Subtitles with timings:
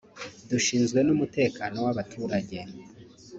[0.49, 2.57] "Dushinzwe n’umutekano w’abaturage